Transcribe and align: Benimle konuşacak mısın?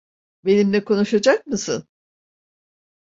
Benimle 0.45 0.83
konuşacak 0.83 1.47
mısın? 1.47 1.87